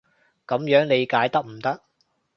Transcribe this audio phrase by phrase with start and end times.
[0.47, 1.79] 噉樣理解得唔得？